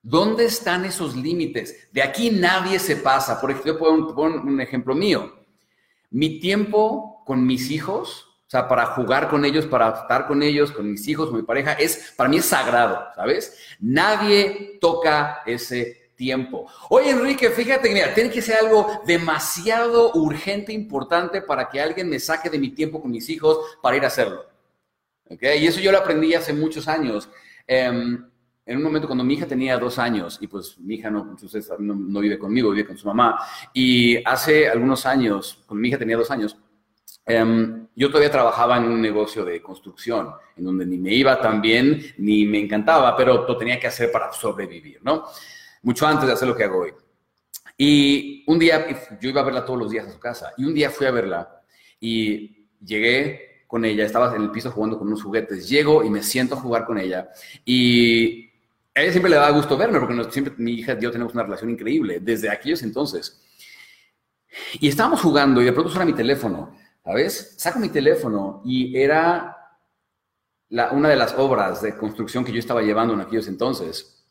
dónde 0.00 0.44
están 0.44 0.84
esos 0.84 1.16
límites. 1.16 1.88
De 1.90 2.00
aquí 2.00 2.30
nadie 2.30 2.78
se 2.78 2.96
pasa. 2.96 3.40
Por 3.40 3.50
ejemplo, 3.50 3.78
puedo 3.78 4.14
poner 4.14 4.38
un 4.38 4.60
ejemplo 4.60 4.94
mío. 4.94 5.34
Mi 6.10 6.38
tiempo 6.38 7.24
con 7.26 7.44
mis 7.44 7.72
hijos 7.72 8.28
o 8.46 8.50
sea, 8.52 8.68
para 8.68 8.84
jugar 8.84 9.30
con 9.30 9.46
ellos, 9.46 9.64
para 9.64 9.88
estar 9.88 10.26
con 10.26 10.42
ellos, 10.42 10.72
con 10.72 10.90
mis 10.90 11.08
hijos, 11.08 11.30
con 11.30 11.38
mi 11.38 11.42
pareja, 11.42 11.72
es, 11.72 12.12
para 12.14 12.28
mí 12.28 12.36
es 12.36 12.44
sagrado, 12.44 13.02
¿sabes? 13.16 13.56
Nadie 13.80 14.76
toca 14.78 15.40
ese 15.46 16.01
tiempo. 16.22 16.66
Oye, 16.88 17.10
Enrique, 17.10 17.50
fíjate, 17.50 17.92
mira, 17.92 18.14
tiene 18.14 18.30
que 18.30 18.40
ser 18.40 18.58
algo 18.58 19.02
demasiado 19.04 20.12
urgente, 20.14 20.72
importante 20.72 21.42
para 21.42 21.68
que 21.68 21.80
alguien 21.80 22.08
me 22.08 22.20
saque 22.20 22.48
de 22.48 22.60
mi 22.60 22.70
tiempo 22.70 23.02
con 23.02 23.10
mis 23.10 23.28
hijos 23.28 23.58
para 23.82 23.96
ir 23.96 24.04
a 24.04 24.06
hacerlo. 24.06 24.44
¿Ok? 25.28 25.42
Y 25.60 25.66
eso 25.66 25.80
yo 25.80 25.90
lo 25.90 25.98
aprendí 25.98 26.32
hace 26.34 26.52
muchos 26.52 26.86
años. 26.86 27.28
Em, 27.66 28.24
en 28.64 28.76
un 28.76 28.82
momento 28.84 29.08
cuando 29.08 29.24
mi 29.24 29.34
hija 29.34 29.46
tenía 29.46 29.76
dos 29.78 29.98
años, 29.98 30.38
y 30.40 30.46
pues 30.46 30.78
mi 30.78 30.94
hija 30.94 31.10
no, 31.10 31.36
no, 31.80 31.94
no 31.94 32.20
vive 32.20 32.38
conmigo, 32.38 32.70
vive 32.70 32.86
con 32.86 32.96
su 32.96 33.08
mamá, 33.08 33.40
y 33.74 34.22
hace 34.24 34.68
algunos 34.68 35.04
años, 35.04 35.58
cuando 35.66 35.80
mi 35.82 35.88
hija 35.88 35.98
tenía 35.98 36.16
dos 36.16 36.30
años, 36.30 36.56
Em, 37.24 37.86
yo 37.94 38.08
todavía 38.08 38.30
trabajaba 38.30 38.78
en 38.78 38.84
un 38.84 39.00
negocio 39.00 39.44
de 39.44 39.62
construcción, 39.62 40.32
en 40.56 40.64
donde 40.64 40.86
ni 40.86 40.98
me 40.98 41.14
iba 41.14 41.40
tan 41.40 41.60
bien, 41.62 42.02
ni 42.18 42.44
me 42.46 42.58
encantaba, 42.58 43.16
pero 43.16 43.46
lo 43.46 43.56
tenía 43.56 43.78
que 43.78 43.86
hacer 43.86 44.10
para 44.10 44.32
sobrevivir, 44.32 44.98
¿no? 45.02 45.26
Mucho 45.82 46.06
antes 46.06 46.26
de 46.26 46.32
hacer 46.32 46.48
lo 46.48 46.56
que 46.56 46.64
hago 46.64 46.80
hoy. 46.80 46.92
Y 47.76 48.44
un 48.46 48.58
día, 48.58 48.86
yo 49.20 49.28
iba 49.28 49.40
a 49.40 49.44
verla 49.44 49.64
todos 49.64 49.78
los 49.78 49.90
días 49.90 50.06
a 50.06 50.12
su 50.12 50.18
casa, 50.18 50.52
y 50.56 50.64
un 50.64 50.74
día 50.74 50.90
fui 50.90 51.06
a 51.06 51.10
verla 51.10 51.62
y 52.00 52.68
llegué 52.84 53.64
con 53.66 53.84
ella, 53.84 54.04
estaba 54.04 54.34
en 54.36 54.42
el 54.42 54.50
piso 54.50 54.70
jugando 54.70 54.98
con 54.98 55.08
unos 55.08 55.22
juguetes, 55.22 55.68
llego 55.68 56.04
y 56.04 56.10
me 56.10 56.22
siento 56.22 56.54
a 56.54 56.60
jugar 56.60 56.84
con 56.84 56.98
ella, 56.98 57.30
y 57.64 58.50
a 58.94 59.00
ella 59.00 59.12
siempre 59.12 59.30
le 59.30 59.36
daba 59.36 59.50
gusto 59.50 59.76
verme, 59.76 59.98
porque 59.98 60.30
siempre 60.30 60.54
mi 60.58 60.72
hija 60.72 60.92
y 60.92 61.02
yo 61.02 61.10
tenemos 61.10 61.32
una 61.32 61.44
relación 61.44 61.70
increíble, 61.70 62.20
desde 62.20 62.50
aquellos 62.50 62.82
entonces. 62.82 63.40
Y 64.80 64.88
estábamos 64.88 65.20
jugando 65.22 65.62
y 65.62 65.64
de 65.64 65.72
pronto 65.72 65.90
suena 65.90 66.04
mi 66.04 66.12
teléfono 66.12 66.76
¿sabes? 67.04 67.54
Saco 67.56 67.78
mi 67.78 67.88
teléfono 67.88 68.62
y 68.64 68.96
era 68.96 69.56
una 70.92 71.08
de 71.08 71.16
las 71.16 71.34
obras 71.34 71.82
de 71.82 71.96
construcción 71.96 72.44
que 72.44 72.52
yo 72.52 72.58
estaba 72.58 72.82
llevando 72.82 73.14
en 73.14 73.20
aquellos 73.20 73.48
entonces. 73.48 74.21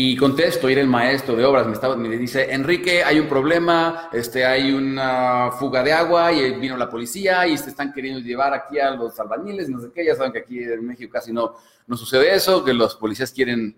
Y 0.00 0.14
contesto, 0.14 0.68
era 0.68 0.80
el 0.80 0.86
maestro 0.86 1.34
de 1.34 1.44
obras, 1.44 1.66
me, 1.66 1.72
estaba, 1.72 1.96
me 1.96 2.08
dice, 2.16 2.54
Enrique, 2.54 3.02
hay 3.02 3.18
un 3.18 3.26
problema, 3.26 4.08
este, 4.12 4.46
hay 4.46 4.70
una 4.70 5.50
fuga 5.50 5.82
de 5.82 5.92
agua 5.92 6.32
y 6.32 6.52
vino 6.52 6.76
la 6.76 6.88
policía 6.88 7.48
y 7.48 7.58
se 7.58 7.70
están 7.70 7.92
queriendo 7.92 8.20
llevar 8.20 8.54
aquí 8.54 8.78
a 8.78 8.92
los 8.92 9.18
albañiles, 9.18 9.68
no 9.68 9.80
sé 9.80 9.90
qué, 9.92 10.04
ya 10.04 10.14
saben 10.14 10.30
que 10.30 10.38
aquí 10.38 10.62
en 10.62 10.86
México 10.86 11.10
casi 11.12 11.32
no, 11.32 11.56
no 11.88 11.96
sucede 11.96 12.32
eso, 12.32 12.64
que 12.64 12.72
los 12.72 12.94
policías 12.94 13.32
quieren, 13.32 13.74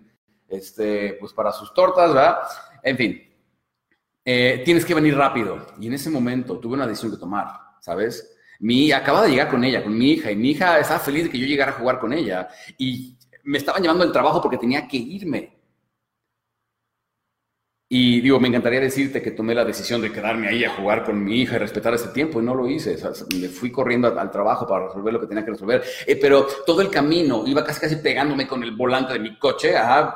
este, 0.47 1.17
pues 1.19 1.33
para 1.33 1.51
sus 1.51 1.73
tortas, 1.73 2.13
¿verdad? 2.13 2.37
En 2.83 2.97
fin, 2.97 3.19
eh, 4.23 4.61
tienes 4.63 4.85
que 4.85 4.93
venir 4.93 5.15
rápido. 5.17 5.65
Y 5.79 5.87
en 5.87 5.93
ese 5.93 6.11
momento 6.11 6.59
tuve 6.59 6.75
una 6.75 6.85
decisión 6.85 7.13
que 7.13 7.17
tomar. 7.17 7.47
¿sabes? 7.79 8.37
Mi, 8.59 8.91
acaba 8.91 9.23
de 9.23 9.31
llegar 9.31 9.49
con 9.49 9.63
ella, 9.63 9.83
con 9.83 9.97
mi 9.97 10.11
hija, 10.11 10.31
y 10.31 10.35
mi 10.35 10.51
hija 10.51 10.77
estaba 10.77 10.99
feliz 10.99 11.23
de 11.23 11.29
que 11.31 11.39
yo 11.39 11.47
llegara 11.47 11.71
a 11.71 11.75
jugar 11.75 11.99
con 11.99 12.13
ella. 12.13 12.47
Y 12.77 13.17
me 13.43 13.57
estaban 13.57 13.81
llevando 13.81 14.03
el 14.03 14.11
trabajo 14.11 14.39
porque 14.39 14.59
tenía 14.59 14.87
que 14.87 14.97
irme. 14.97 15.60
Y 17.93 18.21
digo, 18.21 18.39
me 18.39 18.47
encantaría 18.47 18.79
decirte 18.79 19.21
que 19.21 19.31
tomé 19.31 19.53
la 19.53 19.65
decisión 19.65 19.99
de 20.01 20.13
quedarme 20.13 20.47
ahí 20.47 20.63
a 20.63 20.69
jugar 20.69 21.03
con 21.03 21.21
mi 21.21 21.41
hija 21.41 21.57
y 21.57 21.59
respetar 21.59 21.93
ese 21.93 22.07
tiempo, 22.07 22.39
y 22.39 22.45
no 22.45 22.55
lo 22.55 22.65
hice. 22.65 22.95
me 23.37 23.49
fui 23.49 23.69
corriendo 23.69 24.17
al, 24.17 24.31
trabajo 24.31 24.65
para 24.65 24.87
resolver 24.87 25.13
lo 25.13 25.19
que 25.19 25.27
tenía 25.27 25.43
que 25.43 25.51
resolver. 25.51 25.83
Eh, 26.07 26.15
pero 26.15 26.47
todo 26.65 26.79
el 26.79 26.89
camino 26.89 27.43
iba 27.45 27.65
casi 27.65 27.81
casi 27.81 27.97
pegándome 27.97 28.47
con 28.47 28.63
el 28.63 28.71
volante 28.71 29.11
de 29.11 29.19
mi 29.19 29.37
coche, 29.37 29.73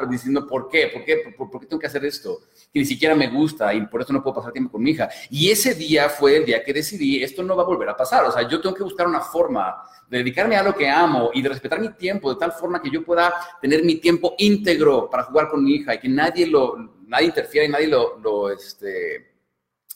diciendo, 0.10 0.48
¿por 0.48 0.70
qué? 0.70 0.88
¿Por 0.88 1.04
qué? 1.04 1.36
¿Por, 1.38 1.60
qué 1.60 1.68
tengo 1.68 1.82
que 1.82 1.88
hacer 1.88 2.06
esto? 2.06 2.44
Que 2.72 2.80
ni 2.80 2.86
siquiera 2.86 3.14
me 3.14 3.28
gusta 3.28 3.74
y 3.74 3.86
por 3.88 4.02
eso 4.02 4.14
no 4.14 4.24
puedo 4.24 4.38
pasar 4.38 4.54
tiempo 4.54 4.72
con 4.72 4.82
mi 4.82 4.92
hija. 4.92 5.10
Y 5.30 5.52
ese 5.52 5.76
día 5.76 6.08
fue 6.08 6.38
el 6.38 6.46
día 6.46 6.64
que 6.64 6.72
decidí, 6.72 7.22
esto 7.22 7.44
no 7.44 7.58
va 7.58 7.64
a 7.64 7.66
volver 7.66 7.90
a 7.90 7.98
pasar. 7.98 8.24
O 8.24 8.32
sea, 8.32 8.48
yo 8.48 8.62
tengo 8.62 8.74
que 8.74 8.84
buscar 8.84 9.06
una 9.06 9.20
forma 9.20 9.84
de 10.10 10.20
dedicarme 10.20 10.56
a 10.56 10.64
lo 10.64 10.74
que 10.74 10.88
amo 10.88 11.32
y 11.34 11.42
de 11.42 11.50
respetar 11.50 11.82
mi 11.82 11.90
tiempo 11.90 12.34
de 12.34 12.40
tal 12.40 12.54
forma 12.54 12.82
que 12.82 12.90
yo 12.90 13.04
pueda 13.04 13.34
tener 13.62 13.84
mi 13.84 13.96
tiempo 13.96 14.34
íntegro 14.38 15.10
para 15.10 15.24
jugar 15.24 15.50
con 15.50 15.62
mi 15.62 15.74
hija 15.76 15.96
y 15.96 16.00
que 16.00 16.08
nadie 16.08 16.48
lo 16.48 16.96
nadie 17.08 17.28
interfiera 17.28 17.66
y 17.66 17.70
nadie 17.70 17.88
lo, 17.88 18.50
este, 18.52 19.34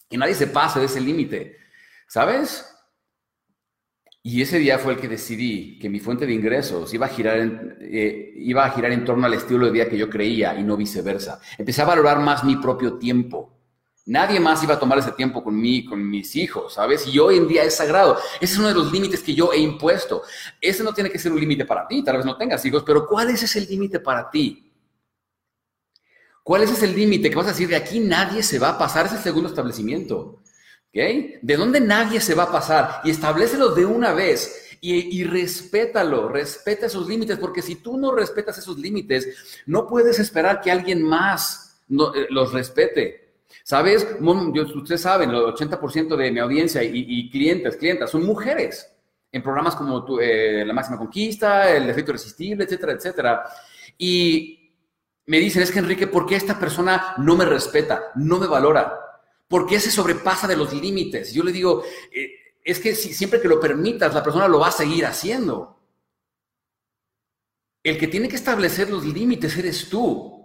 y 0.10 0.18
nadie 0.18 0.34
se 0.34 0.48
pase 0.48 0.80
de 0.80 0.86
ese 0.86 1.02
límite, 1.02 1.58
¿sabes? 2.08 2.66
Y 4.22 4.42
ese 4.42 4.60
día 4.60 4.78
fue 4.78 4.94
el 4.94 5.00
que 5.00 5.08
decidí 5.08 5.80
que 5.80 5.90
mi 5.90 6.00
fuente 6.00 6.26
de 6.26 6.34
ingresos 6.34 6.94
iba 6.94 7.06
a 7.06 7.10
girar 7.10 7.40
en, 7.40 7.78
eh, 7.82 8.34
iba 8.36 8.66
a 8.66 8.72
girar 8.72 8.92
en 8.92 9.06
torno 9.06 9.26
al 9.26 9.34
estilo 9.34 9.66
de 9.66 9.72
vida 9.72 9.90
que 9.90 9.98
yo 9.98 10.10
creía 10.10 10.56
y 10.56 10.64
no 10.64 10.76
viceversa. 10.76 11.40
Empecé 11.58 11.82
a 11.82 11.86
valorar 11.86 12.20
más 12.20 12.44
mi 12.44 12.58
propio 12.58 12.98
tiempo 12.98 13.60
Nadie 14.10 14.40
más 14.40 14.64
iba 14.64 14.74
a 14.74 14.80
tomar 14.80 14.98
ese 14.98 15.12
tiempo 15.12 15.44
con 15.44 15.56
mí, 15.56 15.86
con 15.86 16.10
mis 16.10 16.36
hijos, 16.36 16.74
¿sabes? 16.74 17.06
Y 17.06 17.20
hoy 17.20 17.38
en 17.38 17.48
día 17.48 17.64
es 17.64 17.76
sagrado. 17.76 18.18
Ese 18.42 18.54
es 18.54 18.58
uno 18.58 18.70
de 18.70 18.74
los 18.74 18.92
límites 18.92 19.22
que 19.22 19.36
yo 19.36 19.54
he 19.54 19.60
impuesto. 19.60 20.24
Ese 20.60 20.84
no 20.84 20.96
tiene 20.96 21.12
que 21.12 21.20
ser 21.20 21.32
un 21.32 21.40
límite 21.40 21.64
para 21.64 21.88
ti, 21.88 22.04
tal 22.04 22.18
vez 22.18 22.26
no 22.26 22.36
tengas 22.36 22.66
hijos, 22.66 22.82
pero 22.84 23.06
¿cuál 23.06 23.30
es 23.30 23.44
ese 23.44 23.62
límite 23.62 24.00
para 24.00 24.28
ti? 24.32 24.69
¿Cuál 26.50 26.64
es 26.64 26.72
ese 26.72 26.88
límite 26.88 27.30
que 27.30 27.36
vas 27.36 27.46
a 27.46 27.52
decir 27.52 27.68
de 27.68 27.76
aquí 27.76 28.00
nadie 28.00 28.42
se 28.42 28.58
va 28.58 28.70
a 28.70 28.78
pasar? 28.80 29.06
Es 29.06 29.12
el 29.12 29.20
segundo 29.20 29.50
establecimiento. 29.50 30.42
¿Ok? 30.88 30.96
¿De 31.44 31.56
dónde 31.56 31.80
nadie 31.80 32.20
se 32.20 32.34
va 32.34 32.46
a 32.46 32.52
pasar? 32.52 33.02
Y 33.04 33.12
establecelo 33.12 33.70
de 33.76 33.86
una 33.86 34.14
vez 34.14 34.76
y, 34.82 35.20
y, 35.20 35.26
respétalo, 35.26 36.28
respeta 36.28 36.88
esos 36.88 37.08
límites, 37.08 37.38
porque 37.38 37.62
si 37.62 37.76
tú 37.76 38.00
no 38.00 38.16
respetas 38.16 38.58
esos 38.58 38.80
límites, 38.80 39.62
no 39.68 39.86
puedes 39.86 40.18
esperar 40.18 40.60
que 40.60 40.72
alguien 40.72 41.04
más 41.04 41.84
eh, 41.88 42.26
los 42.32 42.52
respete. 42.52 43.36
¿Sabes? 43.64 44.08
Ustedes 44.20 45.02
saben, 45.02 45.30
el 45.30 45.36
80% 45.36 46.16
de 46.16 46.32
mi 46.32 46.40
audiencia 46.40 46.82
y, 46.84 47.30
clientes, 47.30 47.76
clientas 47.76 48.10
son 48.10 48.26
mujeres 48.26 48.92
en 49.32 49.44
programas 49.44 49.76
como 49.76 50.20
eh, 50.20 50.64
La 50.66 50.74
Máxima 50.74 50.98
Conquista, 50.98 51.70
El 51.70 51.88
Efecto 51.92 52.10
Irresistible, 52.10 52.64
etcétera, 52.64 52.94
etcétera. 52.94 53.44
Y 54.00 54.59
me 55.30 55.38
dicen, 55.40 55.62
es 55.62 55.70
que 55.70 55.78
Enrique, 55.78 56.08
¿por 56.08 56.26
qué 56.26 56.36
esta 56.36 56.60
persona 56.60 57.14
no 57.20 57.38
me 57.38 57.46
respeta, 57.46 58.12
no 58.16 58.40
me 58.40 58.48
valora? 58.48 59.00
¿Por 59.48 59.68
qué 59.68 59.80
se 59.80 59.92
sobrepasa 59.92 60.48
de 60.48 60.58
los 60.58 60.74
límites? 60.74 61.32
Yo 61.34 61.44
le 61.44 61.52
digo, 61.52 61.84
eh, 62.12 62.32
es 62.64 62.80
que 62.80 62.96
si, 62.96 63.14
siempre 63.14 63.40
que 63.40 63.48
lo 63.48 63.60
permitas, 63.60 64.12
la 64.12 64.24
persona 64.24 64.48
lo 64.48 64.58
va 64.58 64.70
a 64.70 64.72
seguir 64.72 65.06
haciendo. 65.06 65.78
El 67.84 68.00
que 68.00 68.08
tiene 68.08 68.28
que 68.28 68.38
establecer 68.38 68.90
los 68.90 69.06
límites 69.06 69.56
eres 69.56 69.88
tú. 69.88 70.39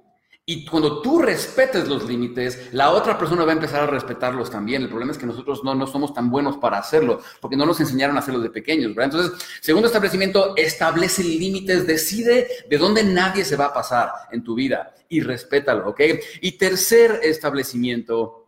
Y 0.47 0.67
cuando 0.67 1.01
tú 1.01 1.23
respetes 1.23 1.89
los 1.89 2.07
límites, 2.07 2.69
la 2.73 2.91
otra 2.91 3.17
persona 3.17 3.45
va 3.45 3.53
a 3.53 3.55
empezar 3.55 3.83
a 3.83 3.87
respetarlos 3.87 4.51
también. 4.51 4.83
El 4.83 4.91
problema 4.91 5.13
es 5.13 5.17
que 5.17 5.25
nosotros 5.25 5.65
no, 5.65 5.75
no 5.75 5.87
somos 5.87 6.13
tan 6.13 6.31
buenos 6.31 6.59
para 6.59 6.77
hacerlo, 6.77 7.23
porque 7.41 7.57
no 7.57 7.65
nos 7.65 7.81
enseñaron 7.81 8.17
a 8.17 8.19
hacerlo 8.19 8.41
de 8.41 8.51
pequeños. 8.51 8.93
Entonces, 8.95 9.33
segundo 9.63 9.87
establecimiento, 9.87 10.55
establece 10.57 11.25
límites, 11.25 11.87
decide 11.87 12.47
de 12.69 12.79
dónde 12.79 13.03
nadie 13.05 13.43
se 13.43 13.57
va 13.57 13.67
a 13.67 13.73
pasar 13.73 14.11
en 14.33 14.45
tu 14.45 14.55
vida 14.55 14.95
y 15.09 15.23
respétalo, 15.23 15.89
¿ok? 15.89 16.01
Y 16.43 16.53
tercer 16.59 17.21
establecimiento, 17.23 18.47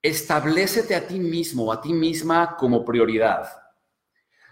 establecete 0.00 0.94
a 0.94 1.06
ti 1.06 1.18
mismo, 1.18 1.70
a 1.70 1.82
ti 1.82 1.92
misma 1.92 2.56
como 2.56 2.86
prioridad, 2.86 3.50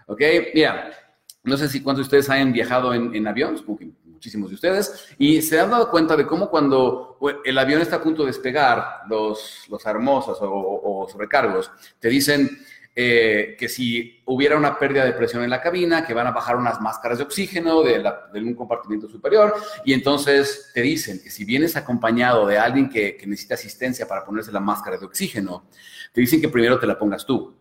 ¿ok? 0.05 0.21
Mira, 0.53 0.91
no 1.41 1.57
sé 1.57 1.67
si 1.69 1.81
cuántos 1.81 2.05
de 2.05 2.07
ustedes 2.07 2.29
hayan 2.29 2.53
viajado 2.53 2.93
en 2.93 3.27
avión, 3.27 3.57
muchísimos 4.21 4.49
de 4.49 4.55
ustedes, 4.55 5.07
y 5.17 5.41
se 5.41 5.59
han 5.59 5.71
dado 5.71 5.89
cuenta 5.89 6.15
de 6.15 6.27
cómo 6.27 6.47
cuando 6.47 7.17
el 7.43 7.57
avión 7.57 7.81
está 7.81 7.95
a 7.95 8.03
punto 8.03 8.21
de 8.21 8.27
despegar, 8.27 9.01
los, 9.09 9.65
los 9.67 9.83
hermosas 9.83 10.37
o, 10.41 11.07
sobrecargos 11.11 11.71
te 11.99 12.07
dicen 12.07 12.47
eh, 12.95 13.55
que 13.57 13.67
si 13.67 14.21
hubiera 14.27 14.55
una 14.55 14.77
pérdida 14.77 15.05
de 15.05 15.13
presión 15.13 15.43
en 15.43 15.49
la 15.49 15.59
cabina, 15.59 16.05
que 16.05 16.13
van 16.13 16.27
a 16.27 16.31
bajar 16.31 16.55
unas 16.55 16.79
máscaras 16.79 17.17
de 17.17 17.23
oxígeno 17.23 17.81
de, 17.81 18.03
un 18.35 18.53
compartimiento 18.53 19.09
superior, 19.09 19.55
y 19.85 19.93
entonces 19.93 20.69
te 20.71 20.83
dicen 20.83 21.19
que 21.23 21.31
si 21.31 21.43
vienes 21.43 21.75
acompañado 21.75 22.45
de 22.45 22.59
alguien 22.59 22.89
que, 22.89 23.17
que 23.17 23.25
necesita 23.25 23.55
asistencia 23.55 24.07
para 24.07 24.23
ponerse 24.23 24.51
la 24.51 24.59
máscara 24.59 24.97
de 24.97 25.05
oxígeno, 25.07 25.67
te 26.13 26.21
dicen 26.21 26.39
que 26.39 26.49
primero 26.49 26.77
te 26.77 26.85
la 26.85 26.99
pongas 26.99 27.25
tú 27.25 27.55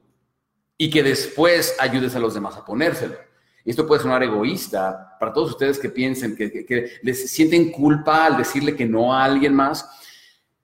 y 0.76 0.90
que 0.90 1.02
después 1.02 1.74
ayudes 1.78 2.14
a 2.16 2.18
los 2.18 2.34
demás 2.34 2.54
a 2.58 2.66
ponérselo. 2.66 3.29
Y 3.64 3.70
esto 3.70 3.86
puede 3.86 4.02
sonar 4.02 4.22
egoísta 4.22 5.16
para 5.18 5.32
todos 5.32 5.50
ustedes 5.50 5.78
que 5.78 5.90
piensen 5.90 6.34
que, 6.36 6.98
les 7.02 7.30
sienten 7.30 7.70
culpa 7.70 8.26
al 8.26 8.36
decirle 8.36 8.74
que 8.74 8.86
no 8.86 9.12
a 9.12 9.24
alguien 9.24 9.54
más. 9.54 9.88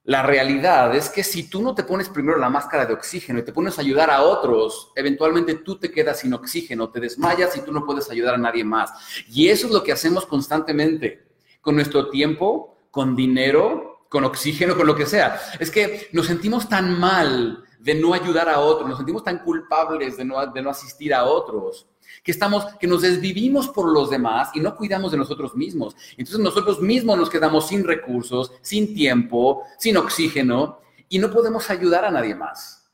La 0.05 0.23
realidad 0.23 0.95
es 0.95 1.11
que 1.11 1.25
si 1.25 1.50
tú 1.50 1.61
no 1.61 1.75
te 1.75 1.83
pones 1.83 2.09
primero 2.09 2.38
la 2.38 2.49
máscara 2.49 2.87
de 2.87 2.95
oxígeno 2.95 3.41
y 3.41 3.45
te 3.45 3.53
pones 3.53 3.76
a 3.76 3.83
ayudar 3.83 4.11
a 4.11 4.23
otros, 4.23 4.93
eventualmente 4.95 5.57
tú 5.57 5.79
te 5.79 5.91
quedas 5.91 6.21
sin 6.21 6.33
oxígeno, 6.33 6.88
te 6.91 7.00
desmayas 7.00 7.57
y 7.57 7.61
tú 7.61 7.73
no 7.73 7.85
puedes 7.85 8.09
ayudar 8.09 8.37
a 8.37 8.38
nadie 8.38 8.65
más. 8.65 8.93
Y 9.29 9.49
eso 9.49 9.67
es 9.67 9.73
lo 9.73 9.83
que 9.83 9.93
hacemos 9.93 10.25
constantemente 10.25 11.26
con 11.61 11.75
nuestro 11.75 12.09
tiempo, 12.09 12.79
con 12.91 13.17
dinero, 13.17 14.07
con 14.09 14.25
oxígeno, 14.25 14.76
con 14.76 14.87
lo 14.87 14.95
que 14.95 15.07
sea. 15.07 15.41
Es 15.59 15.71
que 15.71 16.09
nos 16.12 16.26
sentimos 16.26 16.69
tan 16.69 16.99
mal 16.99 17.65
de 17.81 17.95
no 17.95 18.15
ayudar 18.15 18.49
a 18.49 18.61
otros, 18.61 18.88
nos 18.88 18.99
sentimos 18.99 19.25
tan 19.25 19.41
culpables 19.41 20.17
de 20.17 20.25
no, 20.25 20.47
de 20.47 20.62
no 20.62 20.71
asistir 20.71 21.12
a 21.12 21.25
otros 21.25 21.87
que 22.22 22.32
estamos, 22.32 22.66
que 22.78 22.86
nos 22.86 23.02
desvivimos 23.02 23.68
por 23.68 23.92
los 23.92 24.10
demás 24.10 24.50
y 24.54 24.60
no 24.60 24.75
cuidamos 24.76 25.12
de 25.12 25.18
nosotros 25.18 25.54
mismos. 25.54 25.96
Entonces 26.16 26.40
nosotros 26.40 26.80
mismos 26.80 27.18
nos 27.18 27.30
quedamos 27.30 27.68
sin 27.68 27.84
recursos, 27.84 28.52
sin 28.62 28.94
tiempo, 28.94 29.62
sin 29.78 29.96
oxígeno 29.96 30.80
y 31.08 31.18
no 31.18 31.30
podemos 31.30 31.70
ayudar 31.70 32.04
a 32.04 32.10
nadie 32.10 32.34
más. 32.34 32.86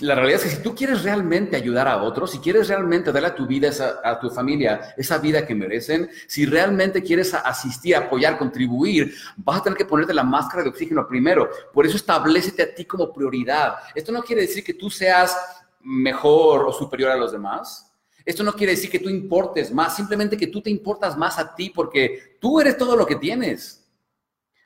La 0.00 0.14
realidad 0.14 0.40
es 0.40 0.50
que 0.50 0.56
si 0.56 0.62
tú 0.62 0.74
quieres 0.74 1.02
realmente 1.02 1.56
ayudar 1.56 1.88
a 1.88 2.02
otros, 2.02 2.30
si 2.32 2.38
quieres 2.38 2.68
realmente 2.68 3.12
darle 3.12 3.28
a 3.28 3.34
tu 3.34 3.46
vida, 3.46 3.70
a 4.02 4.18
tu 4.18 4.30
familia, 4.30 4.94
esa 4.96 5.18
vida 5.18 5.46
que 5.46 5.54
merecen, 5.54 6.10
si 6.26 6.46
realmente 6.46 7.02
quieres 7.02 7.32
asistir, 7.34 7.94
apoyar, 7.94 8.38
contribuir, 8.38 9.14
vas 9.36 9.60
a 9.60 9.62
tener 9.62 9.76
que 9.76 9.84
ponerte 9.84 10.14
la 10.14 10.24
máscara 10.24 10.62
de 10.62 10.70
oxígeno 10.70 11.06
primero. 11.06 11.48
Por 11.72 11.86
eso 11.86 11.96
establecete 11.96 12.62
a 12.62 12.74
ti 12.74 12.84
como 12.84 13.12
prioridad. 13.12 13.76
Esto 13.94 14.12
no 14.12 14.22
quiere 14.22 14.42
decir 14.42 14.64
que 14.64 14.74
tú 14.74 14.90
seas 14.90 15.36
mejor 15.80 16.66
o 16.66 16.72
superior 16.72 17.12
a 17.12 17.16
los 17.16 17.32
demás. 17.32 17.87
Esto 18.28 18.42
no 18.42 18.52
quiere 18.52 18.72
decir 18.72 18.90
que 18.90 18.98
tú 18.98 19.08
importes 19.08 19.72
más, 19.72 19.96
simplemente 19.96 20.36
que 20.36 20.48
tú 20.48 20.60
te 20.60 20.68
importas 20.68 21.16
más 21.16 21.38
a 21.38 21.54
ti 21.54 21.70
porque 21.70 22.36
tú 22.38 22.60
eres 22.60 22.76
todo 22.76 22.94
lo 22.94 23.06
que 23.06 23.16
tienes. 23.16 23.88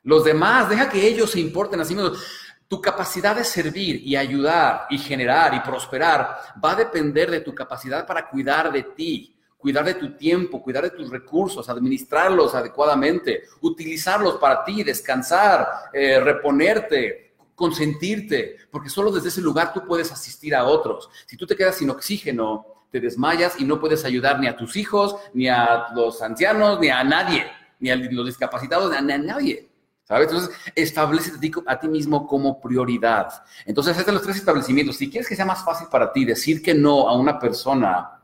Los 0.02 0.24
demás, 0.24 0.68
deja 0.68 0.88
que 0.88 1.06
ellos 1.06 1.30
se 1.30 1.38
importen 1.38 1.78
a 1.78 1.84
sí 1.84 1.94
mismos. 1.94 2.18
Tu 2.66 2.80
capacidad 2.80 3.36
de 3.36 3.44
servir 3.44 4.02
y 4.04 4.16
ayudar 4.16 4.88
y 4.90 4.98
generar 4.98 5.54
y 5.54 5.60
prosperar 5.60 6.38
va 6.62 6.72
a 6.72 6.74
depender 6.74 7.30
de 7.30 7.40
tu 7.42 7.54
capacidad 7.54 8.04
para 8.04 8.28
cuidar 8.28 8.72
de 8.72 8.82
ti, 8.82 9.36
cuidar 9.56 9.84
de 9.84 9.94
tu 9.94 10.16
tiempo, 10.16 10.60
cuidar 10.60 10.82
de 10.82 10.90
tus 10.90 11.08
recursos, 11.08 11.68
administrarlos 11.68 12.56
adecuadamente, 12.56 13.44
utilizarlos 13.60 14.38
para 14.38 14.64
ti, 14.64 14.82
descansar, 14.82 15.68
eh, 15.92 16.18
reponerte, 16.18 17.34
consentirte, 17.54 18.56
porque 18.72 18.88
solo 18.88 19.12
desde 19.12 19.28
ese 19.28 19.40
lugar 19.40 19.72
tú 19.72 19.86
puedes 19.86 20.10
asistir 20.10 20.52
a 20.52 20.64
otros. 20.64 21.08
Si 21.28 21.36
tú 21.36 21.46
te 21.46 21.54
quedas 21.54 21.76
sin 21.76 21.90
oxígeno, 21.90 22.71
te 22.92 23.00
desmayas 23.00 23.58
y 23.58 23.64
no 23.64 23.80
puedes 23.80 24.04
ayudar 24.04 24.38
ni 24.38 24.46
a 24.46 24.56
tus 24.56 24.76
hijos, 24.76 25.16
ni 25.32 25.48
a 25.48 25.86
los 25.94 26.20
ancianos, 26.20 26.78
ni 26.78 26.90
a 26.90 27.02
nadie, 27.02 27.50
ni 27.80 27.90
a 27.90 27.96
los 27.96 28.26
discapacitados, 28.26 28.92
ni 29.02 29.12
a 29.12 29.18
nadie. 29.18 29.68
¿Sabes? 30.04 30.28
Entonces, 30.28 30.54
establece 30.74 31.32
a 31.66 31.80
ti 31.80 31.88
mismo 31.88 32.26
como 32.26 32.60
prioridad. 32.60 33.44
Entonces, 33.64 33.92
estos 33.92 34.04
son 34.04 34.14
los 34.14 34.22
tres 34.22 34.36
establecimientos. 34.36 34.96
Si 34.96 35.08
quieres 35.08 35.26
que 35.26 35.34
sea 35.34 35.46
más 35.46 35.64
fácil 35.64 35.86
para 35.90 36.12
ti 36.12 36.26
decir 36.26 36.60
que 36.60 36.74
no 36.74 37.08
a 37.08 37.16
una 37.16 37.38
persona, 37.38 38.20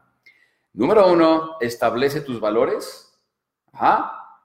número 0.75 1.11
uno, 1.11 1.57
establece 1.61 2.21
tus 2.21 2.39
valores. 2.39 3.11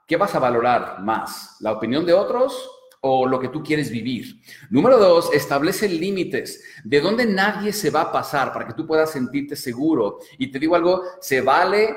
¿Qué 0.08 0.16
vas 0.16 0.34
a 0.36 0.40
valorar 0.40 1.02
más? 1.02 1.58
¿La 1.60 1.74
opinión 1.74 2.06
de 2.06 2.14
otros 2.14 2.70
o 3.06 3.28
lo 3.28 3.38
que 3.38 3.50
tú 3.50 3.62
quieres 3.62 3.90
vivir. 3.90 4.40
Número 4.70 4.98
dos, 4.98 5.30
establece 5.34 5.90
límites 5.90 6.64
de 6.86 7.02
donde 7.02 7.26
nadie 7.26 7.74
se 7.74 7.90
va 7.90 8.04
a 8.04 8.12
pasar 8.14 8.54
para 8.54 8.66
que 8.66 8.74
tú 8.74 8.88
puedas 8.88 9.12
sentirte 9.12 9.58
seguro. 9.58 10.20
Y 10.38 10.52
te 10.52 10.58
digo 10.58 10.74
algo, 10.74 11.04
se 11.20 11.42
vale 11.42 11.96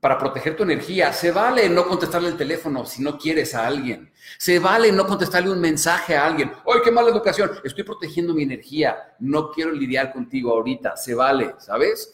para 0.00 0.18
proteger 0.18 0.56
tu 0.56 0.64
energía, 0.64 1.12
se 1.12 1.30
vale 1.30 1.68
no 1.68 1.86
contestarle 1.86 2.30
el 2.30 2.36
teléfono 2.36 2.84
si 2.84 3.00
no 3.00 3.16
quieres 3.16 3.54
a 3.54 3.64
alguien. 3.64 4.10
Se 4.38 4.58
vale 4.58 4.90
no 4.90 5.06
contestarle 5.06 5.50
un 5.50 5.60
mensaje 5.60 6.16
a 6.16 6.26
alguien. 6.26 6.50
¡Ay, 6.66 6.80
qué 6.82 6.90
mala 6.90 7.10
educación! 7.10 7.52
Estoy 7.62 7.84
protegiendo 7.84 8.34
mi 8.34 8.42
energía. 8.42 8.96
No 9.20 9.52
quiero 9.52 9.70
lidiar 9.70 10.12
contigo 10.12 10.50
ahorita. 10.50 10.96
Se 10.96 11.14
vale, 11.14 11.54
¿sabes? 11.58 12.12